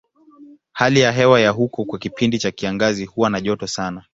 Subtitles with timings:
[0.73, 4.05] Hali ya hewa ya huko kwa kipindi cha kiangazi huwa na joto sana.